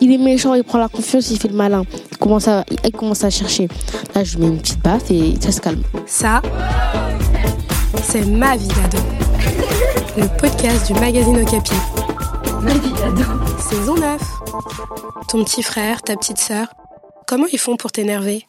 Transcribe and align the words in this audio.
il 0.00 0.12
est 0.12 0.18
méchant, 0.18 0.54
il 0.54 0.64
prend 0.64 0.78
la 0.78 0.88
confiance, 0.88 1.30
il 1.30 1.38
fait 1.38 1.48
le 1.48 1.54
malin. 1.54 1.82
Il 2.10 2.18
commence 2.18 2.48
à, 2.48 2.64
il 2.84 2.92
commence 2.92 3.24
à 3.24 3.30
chercher. 3.30 3.68
Là, 4.14 4.24
je 4.24 4.38
mets 4.38 4.46
une 4.46 4.58
petite 4.58 4.80
baffe 4.80 5.10
et 5.10 5.34
ça 5.40 5.52
se 5.52 5.60
calme. 5.60 5.82
Ça, 6.06 6.42
c'est 8.02 8.24
ma 8.26 8.56
vie 8.56 8.68
d'ado. 8.68 8.98
Le 10.16 10.26
podcast 10.38 10.86
du 10.86 10.94
magazine 10.98 11.40
Okapi. 11.40 11.74
Ma 12.62 12.72
vie 12.74 12.92
d'ado. 12.92 13.22
Saison 13.70 13.94
9. 13.94 14.20
Ton 15.28 15.44
petit 15.44 15.62
frère, 15.62 16.02
ta 16.02 16.16
petite 16.16 16.38
sœur, 16.38 16.68
comment 17.26 17.46
ils 17.52 17.58
font 17.58 17.76
pour 17.76 17.92
t'énerver? 17.92 18.46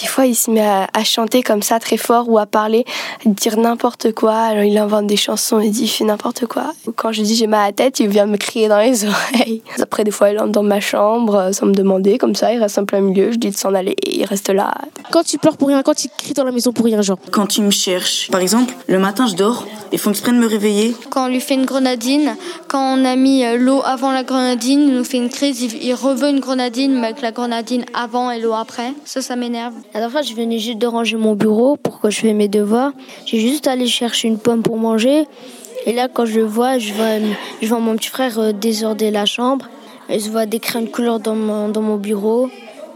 Des 0.00 0.06
fois, 0.06 0.26
il 0.26 0.34
se 0.34 0.50
met 0.50 0.60
à, 0.60 1.04
chanter 1.04 1.42
comme 1.42 1.62
ça 1.62 1.78
très 1.78 1.96
fort 1.96 2.28
ou 2.28 2.38
à 2.38 2.46
parler, 2.46 2.84
dire 3.24 3.58
n'importe 3.58 4.12
quoi. 4.12 4.34
Alors, 4.34 4.64
il 4.64 4.78
invente 4.78 5.06
des 5.06 5.16
chansons 5.16 5.60
et 5.60 5.68
dit, 5.68 5.84
il 5.84 5.88
fait 5.88 6.04
n'importe 6.04 6.46
quoi. 6.46 6.72
Quand 6.96 7.12
je 7.12 7.22
dis 7.22 7.34
j'ai 7.34 7.46
mal 7.46 7.60
à 7.60 7.66
la 7.66 7.72
tête, 7.72 8.00
il 8.00 8.08
vient 8.08 8.26
me 8.26 8.36
crier 8.36 8.68
dans 8.68 8.78
les 8.78 9.04
oreilles. 9.06 9.62
Après, 9.80 10.04
des 10.04 10.10
fois, 10.10 10.30
il 10.30 10.38
entre 10.38 10.52
dans 10.52 10.62
ma 10.62 10.80
chambre 10.80 11.34
euh, 11.34 11.52
sans 11.52 11.66
me 11.66 11.74
demander, 11.74 12.18
comme 12.18 12.34
ça, 12.34 12.52
il 12.52 12.60
reste 12.60 12.78
en 12.78 12.84
plein 12.84 13.00
milieu. 13.00 13.32
Je 13.32 13.36
dis 13.36 13.50
de 13.50 13.56
s'en 13.56 13.74
aller 13.74 13.96
et 14.02 14.20
il 14.20 14.24
reste 14.24 14.48
là. 14.48 14.74
Quand 15.10 15.22
tu 15.22 15.38
pleures 15.38 15.56
pour 15.56 15.68
rien, 15.68 15.82
quand 15.82 16.04
il 16.04 16.10
crie 16.16 16.34
dans 16.34 16.44
la 16.44 16.52
maison 16.52 16.72
pour 16.72 16.84
rien, 16.84 17.02
genre. 17.02 17.18
Quand 17.30 17.46
tu 17.46 17.62
me 17.62 17.70
cherches. 17.70 18.28
Par 18.30 18.40
exemple, 18.40 18.74
le 18.86 18.98
matin, 18.98 19.26
je 19.26 19.34
dors, 19.34 19.66
ils 19.92 19.98
font 19.98 20.10
exprès 20.10 20.32
de 20.32 20.38
me 20.38 20.46
réveiller. 20.46 20.94
Quand 21.10 21.26
on 21.26 21.28
lui 21.28 21.40
fait 21.40 21.54
une 21.54 21.66
grenadine, 21.66 22.36
quand 22.68 22.98
on 22.98 23.04
a 23.04 23.16
mis 23.16 23.44
euh, 23.44 23.56
l'eau 23.56 23.82
avant 23.84 24.12
la 24.12 24.22
grenadine, 24.22 24.80
il 24.88 24.94
nous 24.94 25.04
fait 25.04 25.18
une 25.18 25.30
crise, 25.30 25.60
il 25.62 25.94
reveut 25.94 26.28
une 26.28 26.40
grenadine, 26.40 26.94
mais 26.94 27.08
avec 27.08 27.22
la 27.22 27.32
grenadine 27.32 27.84
avant 27.94 28.30
et 28.30 28.40
l'eau 28.40 28.54
après. 28.54 28.92
Ça, 29.04 29.22
ça 29.22 29.36
m'énerve. 29.36 29.74
La 29.94 30.00
dernière 30.00 30.10
fois, 30.10 30.22
je 30.22 30.34
venais 30.34 30.58
juste 30.58 30.78
de 30.78 30.86
ranger 30.86 31.16
mon 31.16 31.34
bureau 31.34 31.76
pour 31.76 32.00
que 32.00 32.10
je 32.10 32.20
fasse 32.20 32.32
mes 32.32 32.48
devoirs. 32.48 32.92
J'ai 33.26 33.40
juste 33.40 33.66
allé 33.66 33.86
chercher 33.86 34.28
une 34.28 34.38
pomme 34.38 34.62
pour 34.62 34.78
manger. 34.78 35.26
Et 35.84 35.92
là, 35.92 36.08
quand 36.08 36.24
je 36.24 36.36
le 36.40 36.44
vois, 36.46 36.78
je 36.78 36.94
vois, 36.94 37.18
je 37.60 37.66
vois 37.66 37.78
mon 37.78 37.96
petit 37.96 38.08
frère 38.08 38.38
euh, 38.38 38.52
désorder 38.52 39.10
la 39.10 39.26
chambre. 39.26 39.68
Et 40.08 40.18
je 40.18 40.30
vois 40.30 40.46
des 40.46 40.60
crayons 40.60 40.86
de 40.86 40.90
couleur 40.90 41.20
dans 41.20 41.34
mon, 41.34 41.68
dans 41.68 41.82
mon 41.82 41.96
bureau. 41.96 42.48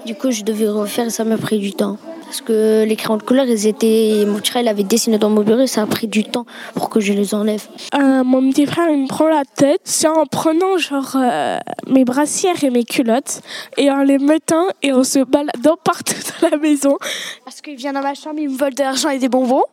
Du 0.06 0.14
coup, 0.14 0.30
je 0.30 0.42
devais 0.42 0.68
refaire 0.68 1.06
et 1.06 1.10
ça 1.10 1.24
m'a 1.24 1.36
pris 1.36 1.58
du 1.58 1.72
temps. 1.72 1.98
Parce 2.26 2.40
que 2.40 2.84
les 2.84 2.96
crayons 2.96 3.18
de 3.18 3.22
couleur, 3.22 3.46
ils 3.46 3.68
étaient. 3.68 4.24
Mon 4.26 4.38
frère, 4.38 4.62
il 4.62 4.68
avait 4.68 4.82
dessiné 4.82 5.16
dans 5.16 5.30
mon 5.30 5.42
bureau 5.42 5.60
et 5.60 5.68
ça 5.68 5.82
a 5.82 5.86
pris 5.86 6.08
du 6.08 6.24
temps 6.24 6.44
pour 6.74 6.90
que 6.90 6.98
je 6.98 7.12
les 7.12 7.34
enlève. 7.34 7.62
Euh, 7.94 8.24
mon 8.24 8.50
petit 8.50 8.66
frère, 8.66 8.88
il 8.90 9.04
me 9.04 9.06
prend 9.06 9.28
la 9.28 9.44
tête. 9.44 9.80
C'est 9.84 10.08
en 10.08 10.26
prenant, 10.26 10.76
genre, 10.76 11.14
euh, 11.14 11.58
mes 11.86 12.04
brassières 12.04 12.62
et 12.64 12.70
mes 12.70 12.84
culottes 12.84 13.42
et 13.76 13.90
en 13.92 14.02
les 14.02 14.18
mettant 14.18 14.66
et 14.82 14.92
en 14.92 15.04
se 15.04 15.20
baladant 15.20 15.76
partout 15.84 16.16
dans 16.42 16.48
la 16.50 16.56
maison. 16.56 16.98
Parce 17.44 17.60
qu'il 17.60 17.76
vient 17.76 17.92
dans 17.92 18.02
ma 18.02 18.14
chambre, 18.14 18.40
il 18.40 18.50
me 18.50 18.56
vole 18.56 18.74
de 18.74 18.82
l'argent 18.82 19.10
et 19.10 19.20
des 19.20 19.28
bonbons. 19.28 19.64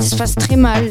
Ça 0.00 0.04
se 0.04 0.16
passe 0.16 0.34
très 0.34 0.56
mal. 0.56 0.90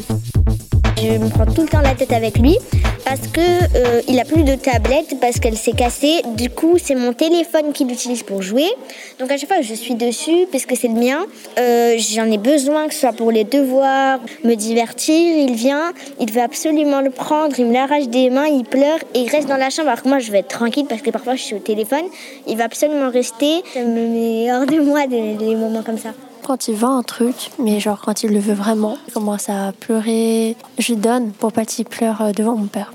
Je 1.04 1.18
me 1.18 1.28
prends 1.28 1.44
tout 1.44 1.60
le 1.60 1.68
temps 1.68 1.82
la 1.82 1.94
tête 1.94 2.12
avec 2.12 2.38
lui 2.38 2.56
parce 3.04 3.28
que 3.28 3.40
euh, 3.40 4.00
il 4.08 4.18
a 4.18 4.24
plus 4.24 4.42
de 4.42 4.54
tablette 4.54 5.20
parce 5.20 5.38
qu'elle 5.38 5.56
s'est 5.56 5.72
cassée. 5.72 6.22
Du 6.34 6.48
coup, 6.48 6.78
c'est 6.82 6.94
mon 6.94 7.12
téléphone 7.12 7.74
qu'il 7.74 7.92
utilise 7.92 8.22
pour 8.22 8.40
jouer. 8.40 8.70
Donc 9.18 9.30
à 9.30 9.36
chaque 9.36 9.48
fois 9.48 9.58
que 9.58 9.64
je 9.64 9.74
suis 9.74 9.96
dessus, 9.96 10.46
parce 10.50 10.64
que 10.64 10.74
c'est 10.74 10.88
le 10.88 10.94
mien, 10.94 11.26
euh, 11.58 11.96
j'en 11.98 12.24
ai 12.32 12.38
besoin 12.38 12.88
que 12.88 12.94
ce 12.94 13.00
soit 13.00 13.12
pour 13.12 13.30
les 13.30 13.44
devoirs, 13.44 14.18
me 14.44 14.54
divertir. 14.54 15.14
Il 15.14 15.54
vient, 15.54 15.92
il 16.20 16.32
veut 16.32 16.40
absolument 16.40 17.02
le 17.02 17.10
prendre, 17.10 17.54
il 17.58 17.66
me 17.66 17.74
l'arrache 17.74 18.08
des 18.08 18.30
mains, 18.30 18.46
il 18.46 18.64
pleure 18.64 18.98
et 19.12 19.20
il 19.20 19.28
reste 19.28 19.46
dans 19.46 19.58
la 19.58 19.68
chambre. 19.68 19.88
Alors 19.88 20.02
que 20.02 20.08
moi, 20.08 20.20
je 20.20 20.32
vais 20.32 20.38
être 20.38 20.48
tranquille 20.48 20.86
parce 20.88 21.02
que 21.02 21.10
parfois 21.10 21.34
je 21.34 21.42
suis 21.42 21.54
au 21.54 21.60
téléphone. 21.60 22.04
Il 22.46 22.56
va 22.56 22.64
absolument 22.64 23.10
rester. 23.10 23.62
Ça 23.74 23.80
me 23.80 24.08
met 24.08 24.50
hors 24.50 24.64
de 24.64 24.80
moi 24.80 25.06
des, 25.06 25.34
des 25.34 25.54
moments 25.54 25.82
comme 25.82 25.98
ça 25.98 26.14
quand 26.44 26.68
il 26.68 26.76
vend 26.76 26.98
un 26.98 27.02
truc, 27.02 27.34
mais 27.58 27.80
genre 27.80 28.00
quand 28.00 28.22
il 28.22 28.32
le 28.32 28.38
veut 28.38 28.54
vraiment, 28.54 28.98
il 29.08 29.12
commence 29.12 29.48
à 29.48 29.72
pleurer. 29.72 30.56
Je 30.78 30.92
lui 30.92 31.00
donne 31.00 31.32
pour 31.32 31.52
pas 31.52 31.64
qu'il 31.64 31.84
pleure 31.86 32.20
euh, 32.20 32.32
devant 32.32 32.54
mon 32.54 32.66
père. 32.66 32.92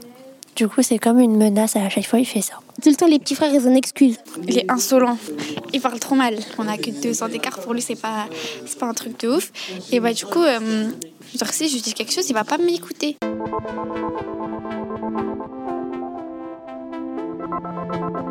Du 0.56 0.68
coup, 0.68 0.82
c'est 0.82 1.00
comme 1.00 1.20
une 1.20 1.38
menace 1.38 1.76
à 1.76 1.90
chaque 1.90 2.06
fois, 2.06 2.20
il 2.20 2.26
fait 2.26 2.42
ça. 2.42 2.56
Tout 2.84 2.90
le 2.90 2.96
temps, 2.96 3.08
les 3.08 3.20
petits 3.20 3.36
frères, 3.36 3.54
ils 3.54 3.66
ont 3.66 3.70
une 3.70 3.78
excuse. 3.78 4.18
Il 4.48 4.58
est 4.58 4.70
insolent. 4.70 5.18
Il 5.74 5.82
parle 5.82 6.00
trop 6.00 6.16
mal. 6.16 6.36
On 6.58 6.68
a 6.68 6.78
que 6.78 6.92
deux 6.92 7.24
ans 7.24 7.28
d'écart. 7.28 7.60
Pour 7.60 7.74
lui, 7.74 7.82
c'est 7.82 7.96
pas, 7.96 8.26
c'est 8.66 8.78
pas 8.78 8.86
un 8.86 8.94
truc 8.94 9.20
de 9.22 9.30
ouf. 9.30 9.52
Et 9.92 10.00
bah, 10.00 10.14
du 10.14 10.26
coup, 10.26 10.44
euh, 10.44 10.90
genre, 11.38 11.50
si 11.50 11.70
je 11.70 11.82
dis 11.82 11.94
quelque 11.94 12.12
chose, 12.12 12.30
il 12.30 12.34
va 12.34 12.44
pas 12.44 12.58
m'écouter. 12.58 13.18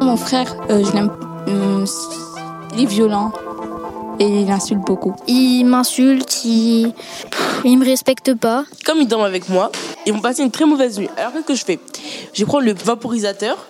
Mon 0.01 0.17
frère, 0.17 0.55
euh, 0.71 0.85
je 0.85 0.93
l'aime. 0.93 1.11
Euh, 1.49 1.87
il 2.75 2.83
est 2.83 2.87
violent 2.87 3.33
et 4.19 4.27
il 4.27 4.51
insulte 4.51 4.81
beaucoup. 4.81 5.15
Il 5.27 5.65
m'insulte, 5.65 6.45
il... 6.45 6.93
il 7.65 7.79
me 7.79 7.85
respecte 7.85 8.35
pas. 8.35 8.65
Comme 8.85 8.99
ils 8.99 9.09
dorment 9.09 9.25
avec 9.25 9.49
moi, 9.49 9.71
ils 10.07 10.13
vont 10.13 10.21
passer 10.21 10.43
une 10.43 10.51
très 10.51 10.67
mauvaise 10.67 10.99
nuit. 10.99 11.09
Alors 11.17 11.33
qu'est-ce 11.33 11.47
que 11.47 11.55
je 11.55 11.65
fais? 11.65 11.79
Je 12.33 12.45
prends 12.45 12.61
le 12.61 12.73
vaporisateur, 12.73 13.67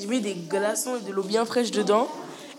je 0.00 0.06
mets 0.06 0.20
des 0.20 0.36
glaçons 0.48 0.92
et 1.00 1.08
de 1.08 1.14
l'eau 1.14 1.22
bien 1.22 1.44
fraîche 1.44 1.70
dedans 1.70 2.08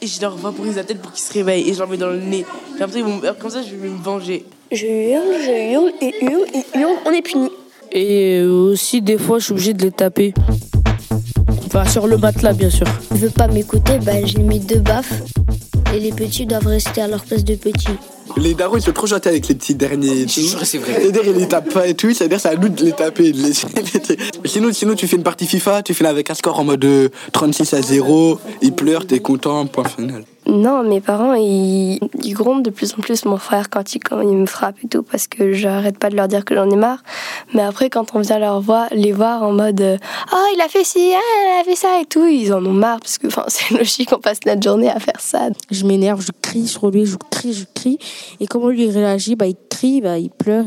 et 0.02 0.08
je 0.08 0.20
leur 0.22 0.36
vaporise 0.36 0.76
la 0.76 0.84
tête 0.84 1.02
pour 1.02 1.12
qu'ils 1.12 1.24
se 1.24 1.34
réveillent 1.34 1.70
et 1.70 1.74
je 1.74 1.80
leur 1.80 1.88
mets 1.88 1.98
dans 1.98 2.10
le 2.10 2.20
nez. 2.20 2.46
Comme 2.78 2.92
ça, 2.92 3.02
vont... 3.02 3.22
comme 3.40 3.50
ça, 3.50 3.62
je 3.62 3.76
vais 3.76 3.90
me 3.90 4.02
venger. 4.02 4.46
Je 4.72 4.86
hurle, 4.86 5.42
je 5.46 5.72
hurle 5.72 5.92
et 6.02 6.26
hurle 6.26 6.46
et 6.54 6.80
hurle, 6.80 6.96
on 7.06 7.12
est 7.12 7.22
puni. 7.22 7.50
Et 7.92 8.42
aussi, 8.42 9.02
des 9.02 9.20
fois, 9.20 9.38
je 9.38 9.46
suis 9.46 9.54
obligé 9.54 9.74
de 9.74 9.84
les 9.84 9.92
taper. 9.92 10.34
Enfin, 11.68 11.86
sur 11.86 12.08
le 12.08 12.18
matelas, 12.18 12.54
bien 12.54 12.72
sûr. 12.72 12.88
Je 13.12 13.18
veux 13.18 13.30
pas 13.30 13.48
m'écouter, 13.48 14.00
bah, 14.00 14.14
j'ai 14.26 14.40
mis 14.40 14.60
deux 14.60 14.80
baffes 14.80 15.22
et 15.94 16.00
les 16.00 16.12
petits 16.12 16.46
doivent 16.46 16.68
rester 16.68 17.02
à 17.02 17.08
leur 17.08 17.24
place 17.24 17.44
de 17.44 17.56
petits. 17.56 17.98
Les 18.38 18.56
darons, 18.56 18.78
ils 18.78 18.82
sont 18.82 18.92
trop 18.94 19.06
gentils 19.06 19.28
avec 19.28 19.48
les 19.48 19.56
petits 19.56 19.76
derniers. 19.76 20.26
C'est 20.28 20.78
vrai. 20.80 21.04
Les 21.04 21.12
darons, 21.12 21.32
ils 21.36 21.40
les 21.42 21.48
tapent 21.48 21.72
pas 21.72 21.88
et 21.88 21.94
tout. 21.94 22.12
C'est-à-dire, 22.14 22.40
c'est 22.40 22.50
à 22.50 22.56
nous 22.56 22.70
de 22.70 22.84
les 22.84 22.92
taper. 22.92 23.32
sinon, 24.46 24.74
sinon, 24.74 24.96
tu 24.96 25.08
fais 25.08 25.18
une 25.18 25.24
partie 25.24 25.46
FIFA, 25.46 25.84
tu 25.84 25.94
fais 25.94 26.04
là 26.04 26.10
avec 26.10 26.30
un 26.30 26.34
score 26.34 26.60
en 26.60 26.64
mode 26.64 27.12
36 27.32 27.74
à 27.74 27.82
0. 27.82 28.40
Ils 28.62 28.74
pleurent, 28.74 29.06
t'es 29.06 29.20
content, 29.20 29.66
point 29.68 29.84
final. 29.84 30.24
Non, 30.46 30.84
mes 30.84 31.00
parents, 31.00 31.36
ils, 31.36 32.00
ils, 32.22 32.34
grondent 32.34 32.64
de 32.64 32.70
plus 32.70 32.94
en 32.94 32.98
plus 32.98 33.24
mon 33.26 33.38
frère 33.38 33.70
quand 33.70 33.96
il, 33.96 34.00
quand 34.00 34.20
il 34.22 34.36
me 34.36 34.46
frappe 34.46 34.76
et 34.84 34.88
tout, 34.88 35.02
parce 35.02 35.28
que 35.28 35.54
j'arrête 35.54 35.98
pas 35.98 36.10
de 36.10 36.18
leur 36.18 36.28
dire 36.28 36.44
que 36.44 36.54
j'en 36.54 36.70
ai 36.70 36.76
marre. 36.76 37.02
Mais 37.54 37.62
après, 37.62 37.90
quand 37.90 38.14
on 38.14 38.20
vient 38.20 38.40
leur 38.40 38.60
voir, 38.60 38.88
les 38.92 39.14
voir 39.14 39.44
en 39.44 39.54
mode 39.54 40.00
Oh, 40.34 40.46
il 40.54 40.62
a 40.62 40.68
fait 40.68 40.84
ci, 40.84 41.14
ah, 41.16 41.20
il 41.20 41.62
a 41.62 41.64
fait 41.64 41.76
ça 41.76 42.02
et 42.02 42.06
tout, 42.06 42.26
ils 42.28 42.54
en 42.54 42.66
ont 42.66 42.74
marre, 42.74 43.00
parce 43.00 43.18
que 43.18 43.28
c'est 43.48 43.74
logique 43.74 44.10
qu'on 44.10 44.20
passe 44.20 44.40
notre 44.46 44.62
journée 44.62 44.90
à 44.90 45.00
faire 45.00 45.20
ça. 45.20 45.48
Je 45.72 45.86
m'énerve, 45.86 46.22
je 46.22 46.32
crie 46.42 46.68
sur 46.68 46.92
lui, 46.92 47.06
je 47.06 47.16
crie, 47.32 47.54
je 47.54 47.66
crie. 47.74 47.98
Et 48.42 48.48
comment 48.48 48.68
lui 48.68 48.90
réagit? 48.90 49.36
Bah, 49.36 49.48
Il 49.48 49.56
crie, 49.70 50.02
bah, 50.02 50.18
il 50.18 50.30
pleure. 50.30 50.66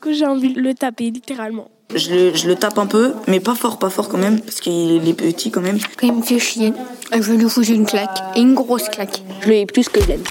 Que 0.00 0.12
j'ai 0.12 0.26
envie 0.26 0.52
de 0.52 0.60
le 0.60 0.74
taper, 0.74 1.10
littéralement. 1.10 1.68
Je 1.94 2.48
le, 2.48 2.54
tape 2.54 2.78
un 2.78 2.86
peu, 2.86 3.12
mais 3.28 3.40
pas 3.40 3.54
fort, 3.54 3.78
pas 3.78 3.90
fort 3.90 4.08
quand 4.08 4.18
même, 4.18 4.40
parce 4.40 4.60
qu'il 4.60 5.08
est 5.08 5.14
petit 5.14 5.50
quand 5.50 5.60
même. 5.60 5.78
Quand 5.96 6.06
il 6.06 6.14
me 6.14 6.22
fait 6.22 6.38
chier, 6.38 6.72
je 7.18 7.32
lui 7.32 7.48
fous 7.48 7.64
une 7.64 7.86
claque, 7.86 8.18
et 8.36 8.40
une 8.40 8.54
grosse 8.54 8.88
claque. 8.88 9.22
Je 9.42 9.48
lui 9.48 9.60
ai 9.60 9.66
plus 9.66 9.88
que 9.88 10.02
j'aime. 10.04 10.22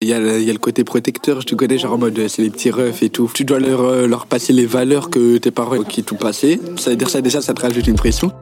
Il 0.00 0.08
y, 0.08 0.12
a 0.12 0.20
le, 0.20 0.38
il 0.40 0.46
y, 0.46 0.50
a 0.50 0.52
le 0.52 0.60
côté 0.60 0.84
protecteur, 0.84 1.44
tu 1.44 1.56
connais, 1.56 1.76
genre 1.76 1.94
en 1.94 1.98
mode 1.98 2.28
c'est 2.28 2.42
les 2.42 2.50
petits 2.50 2.70
refs 2.70 3.02
et 3.02 3.10
tout. 3.10 3.28
Tu 3.34 3.44
dois 3.44 3.58
leur, 3.58 3.80
euh, 3.82 4.06
leur 4.06 4.26
passer 4.26 4.52
les 4.52 4.64
valeurs 4.64 5.10
que 5.10 5.38
tes 5.38 5.50
parents 5.50 5.82
qui 5.82 6.04
t'ont 6.04 6.14
passé. 6.14 6.60
Ça 6.76 6.90
veut 6.90 6.96
dire 6.96 7.10
ça 7.10 7.20
déjà, 7.20 7.40
ça 7.40 7.52
te 7.52 7.60
rajoute 7.60 7.86
une 7.88 7.96
pression. 7.96 8.32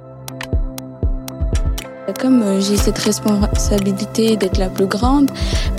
Comme 2.21 2.43
euh, 2.43 2.60
j'ai 2.60 2.77
cette 2.77 2.99
responsabilité 2.99 4.37
d'être 4.37 4.56
la 4.59 4.69
plus 4.69 4.87
grande, 4.87 5.31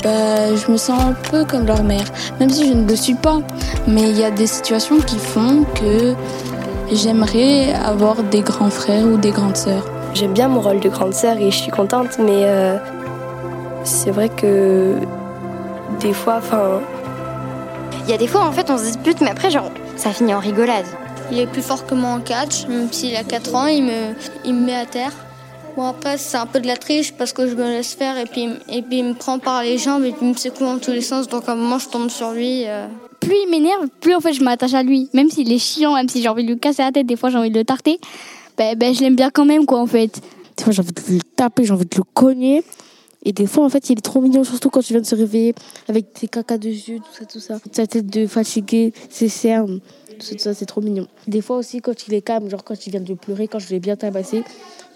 bah, 0.04 0.56
je 0.56 0.72
me 0.72 0.78
sens 0.78 1.02
un 1.02 1.14
peu 1.14 1.46
comme 1.46 1.66
leur 1.66 1.84
mère, 1.84 2.06
même 2.40 2.50
si 2.50 2.68
je 2.68 2.74
ne 2.74 2.88
le 2.88 2.96
suis 2.96 3.16
pas. 3.16 3.40
Mais 3.88 4.10
il 4.10 4.18
y 4.18 4.24
a 4.24 4.30
des 4.32 4.46
situations 4.46 5.00
qui 5.00 5.18
font 5.18 5.66
que 5.76 6.14
j'aimerais 6.92 7.74
avoir 7.74 8.22
des 8.24 8.42
grands 8.42 8.70
frères 8.70 9.06
ou 9.06 9.18
des 9.18 9.32
grandes 9.32 9.58
sœurs. 9.58 9.86
J'aime 10.14 10.34
bien 10.34 10.48
mon 10.48 10.62
rôle 10.62 10.80
de 10.80 10.90
grande 10.90 11.14
sœur 11.14 11.38
et 11.38 11.50
je 11.50 11.58
suis 11.58 11.72
contente, 11.72 12.18
mais 12.20 12.44
euh, 12.46 12.78
c'est 13.84 14.12
vrai 14.12 14.30
que 14.30 14.94
des 16.00 16.14
fois, 16.14 16.36
enfin. 16.38 16.82
Il 18.06 18.12
y 18.12 18.14
a 18.14 18.18
des 18.18 18.28
fois, 18.28 18.46
en 18.46 18.52
fait, 18.52 18.70
on 18.70 18.78
se 18.78 18.84
dispute, 18.84 19.22
mais 19.22 19.32
après, 19.32 19.50
genre, 19.50 19.72
ça 19.96 20.12
finit 20.12 20.34
en 20.34 20.40
rigolade. 20.40 20.86
Il 21.32 21.40
est 21.40 21.48
plus 21.48 21.62
fort 21.62 21.86
que 21.86 21.94
moi 21.94 22.12
en 22.12 22.20
catch, 22.20 22.68
même 22.68 22.92
s'il 22.92 23.16
a 23.16 23.24
4 23.24 23.56
ans, 23.56 23.66
il 23.66 23.84
me, 23.84 24.14
il 24.46 24.54
me 24.54 24.66
met 24.66 24.76
à 24.76 24.86
terre. 24.86 25.12
Bon, 25.78 25.86
après, 25.86 26.18
c'est 26.18 26.38
un 26.38 26.48
peu 26.48 26.60
de 26.60 26.66
la 26.66 26.76
triche 26.76 27.14
parce 27.14 27.34
que 27.34 27.48
je 27.48 27.54
me 27.54 27.62
laisse 27.62 27.94
faire 27.94 28.18
et 28.18 28.26
puis, 28.26 28.50
et 28.68 28.82
puis 28.82 28.98
il 28.98 29.04
me 29.04 29.14
prend 29.14 29.38
par 29.38 29.62
les 29.62 29.78
jambes 29.78 30.06
et 30.06 30.12
puis 30.12 30.26
il 30.26 30.30
me 30.30 30.34
secoue 30.34 30.64
dans 30.64 30.80
tous 30.80 30.90
les 30.90 31.02
sens. 31.02 31.28
Donc, 31.28 31.48
à 31.48 31.52
un 31.52 31.56
moment, 31.56 31.78
je 31.78 31.88
tombe 31.88 32.10
sur 32.10 32.32
lui. 32.32 32.64
Euh. 32.66 32.88
Plus 33.20 33.36
il 33.46 33.52
m'énerve, 33.52 33.86
plus 34.02 34.16
en 34.16 34.20
fait, 34.20 34.34
je 34.34 34.44
m'attache 34.44 34.74
à 34.74 34.82
lui. 34.82 35.08
Même 35.14 35.30
s'il 35.30 35.54
est 35.54 35.60
chiant, 35.60 35.94
même 35.94 36.10
si 36.10 36.24
j'ai 36.24 36.30
envie 36.30 36.44
de 36.44 36.54
lui 36.54 36.60
casser 36.60 36.82
la 36.82 36.92
tête, 36.92 37.06
des 37.06 37.16
fois, 37.16 37.30
j'ai 37.30 37.38
envie 37.38 37.52
de 37.52 37.60
le 37.60 37.64
tarter. 37.64 38.00
Ben, 38.58 38.76
ben, 38.76 38.92
je 38.92 39.02
l'aime 39.02 39.16
bien 39.16 39.30
quand 39.30 39.46
même, 39.46 39.68
quoi, 39.68 39.80
en 39.80 39.86
fait. 39.86 40.20
Des 40.58 40.64
fois, 40.64 40.74
j'ai 40.74 40.82
envie 40.82 40.94
de 40.94 41.14
le 41.14 41.22
taper, 41.36 41.64
j'ai 41.64 41.74
envie 41.74 41.86
de 41.86 41.96
le 41.96 42.04
cogner. 42.12 42.64
Et 43.28 43.34
des 43.34 43.46
fois, 43.46 43.66
en 43.66 43.70
fait, 43.70 43.90
il 43.90 43.98
est 43.98 44.02
trop 44.02 44.22
mignon, 44.22 44.46
surtout 44.46 44.70
quand 44.70 44.80
tu 44.80 44.94
viens 44.94 45.02
de 45.02 45.06
se 45.06 45.14
réveiller 45.14 45.54
avec 45.90 46.14
tes 46.14 46.30
cacas 46.30 46.58
de 46.58 46.70
yeux, 46.70 47.00
tout 47.00 47.14
ça, 47.20 47.26
tout 47.26 47.40
ça. 47.42 47.60
Sa 47.74 47.86
tête 47.86 48.08
de 48.08 48.26
fatigué, 48.26 48.94
ses 49.10 49.28
cernes, 49.28 49.82
tout 50.18 50.38
ça, 50.38 50.54
c'est 50.54 50.66
trop 50.66 50.80
mignon. 50.80 51.08
Des 51.28 51.42
fois 51.42 51.58
aussi, 51.58 51.82
quand 51.82 52.08
il 52.08 52.14
est 52.14 52.22
calme, 52.22 52.50
genre 52.50 52.64
quand 52.64 52.88
il 52.88 52.92
vient 52.92 53.02
de 53.02 53.14
pleurer, 53.16 53.50
quand 53.50 53.60
je 53.60 53.68
l'ai 53.68 53.82
bien 53.82 53.98
tabassé, 53.98 54.46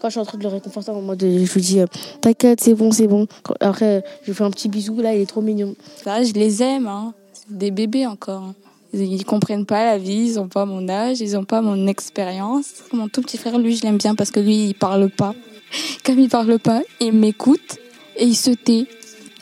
quand 0.02 0.08
je 0.08 0.12
suis 0.12 0.20
en 0.22 0.26
train 0.26 0.38
de 0.38 0.44
le 0.44 0.50
réconforter 0.50 0.92
en 0.92 1.02
mode 1.02 1.20
je 1.20 1.54
lui 1.54 1.62
dis 1.62 1.82
euh, 1.82 1.86
t'inquiète 2.22 2.60
c'est 2.60 2.74
bon 2.74 2.90
c'est 2.92 3.06
bon 3.06 3.28
après 3.60 4.04
je 4.24 4.32
lui 4.32 4.34
fais 4.34 4.44
un 4.44 4.50
petit 4.50 4.68
bisou 4.68 5.00
là 5.00 5.14
il 5.14 5.22
est 5.22 5.28
trop 5.28 5.42
mignon 5.42 5.76
là 6.08 6.24
je 6.24 6.34
les 6.34 6.64
aime 6.64 6.88
hein. 6.88 7.14
des 7.52 7.70
bébés 7.70 8.08
encore 8.08 8.54
Ils 8.96 9.24
comprennent 9.26 9.68
pas 9.68 9.86
la 9.86 10.00
vie, 10.00 10.32
ils 10.32 10.40
ont 10.40 10.48
pas 10.48 10.66
mon 10.66 10.90
âge, 10.90 11.22
ils 11.22 11.38
ont 11.38 11.46
pas 11.46 11.62
mon 11.62 11.86
expérience. 11.86 12.66
Mon 12.94 13.10
tout 13.10 13.22
petit 13.22 13.38
frère, 13.38 13.60
lui, 13.60 13.76
je 13.76 13.84
l'aime 13.84 13.98
bien 13.98 14.16
parce 14.16 14.32
que 14.32 14.42
lui, 14.42 14.70
il 14.70 14.74
parle 14.74 15.10
pas. 15.10 15.34
Comme 16.04 16.20
il 16.20 16.28
parle 16.28 16.60
pas, 16.60 16.82
il 17.00 17.14
m'écoute 17.14 17.78
et 18.16 18.26
il 18.26 18.36
se 18.36 18.52
tait. 18.52 18.88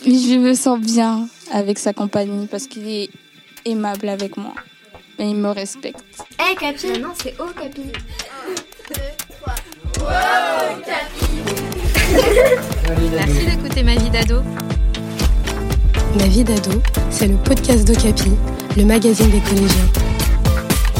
je 0.06 0.38
me 0.38 0.54
sens 0.54 0.80
bien 0.80 1.27
avec 1.51 1.80
sa 1.80 1.94
compagnie 1.94 2.48
parce 2.48 2.68
qu'il 2.68 2.88
est 2.88 3.10
aimable 3.66 4.10
avec 4.10 4.38
moi. 4.38 4.54
Et 5.18 5.25
il 5.25 5.36
me 5.36 5.50
respecte. 5.50 6.04
Eh 6.39 6.51
hey, 6.51 6.56
Capi 6.56 7.00
Non, 7.00 7.13
c'est 7.21 7.36
Oh 7.39 7.50
Capi. 7.60 7.92
Merci 13.12 13.45
d'écouter 13.45 13.83
Ma 13.83 13.95
vie 13.95 14.10
d'ado. 14.10 14.42
Ma 16.18 16.25
vie 16.25 16.44
d'ado, 16.44 16.81
c'est 17.12 17.27
le 17.27 17.36
podcast 17.36 17.86
d'Ocapi, 17.86 18.31
le 18.77 18.86
magazine 18.86 19.30
des 19.30 19.42
collégiens. 19.42 19.89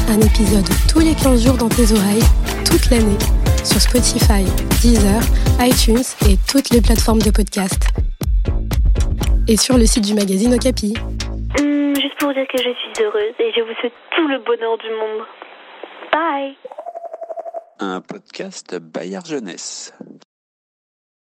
Un 0.08 0.20
épisode 0.20 0.68
tous 0.88 1.00
les 1.00 1.14
15 1.14 1.42
jours 1.42 1.56
dans 1.56 1.68
tes 1.68 1.90
oreilles, 1.92 2.22
toute 2.64 2.90
l'année, 2.90 3.18
sur 3.64 3.80
Spotify, 3.80 4.44
Deezer, 4.82 5.20
iTunes 5.60 6.02
et 6.26 6.36
toutes 6.48 6.70
les 6.70 6.80
plateformes 6.80 7.20
de 7.20 7.30
podcast. 7.30 7.88
Et 9.46 9.58
sur 9.58 9.76
le 9.76 9.84
site 9.84 10.04
du 10.06 10.14
magazine 10.14 10.54
Okapi. 10.54 10.94
Hum, 11.58 11.94
juste 11.96 12.18
pour 12.18 12.32
dire 12.32 12.46
que 12.48 12.56
je 12.58 12.70
suis 12.70 13.04
heureuse 13.04 13.34
et 13.38 13.52
je 13.54 13.60
vous 13.60 13.74
souhaite 13.80 13.92
tout 14.16 14.26
le 14.26 14.38
bonheur 14.38 14.78
du 14.78 14.88
monde. 14.88 15.26
Bye 16.12 16.56
Un 17.78 18.00
podcast 18.00 18.74
Bayard 18.78 19.26
Jeunesse. 19.26 19.92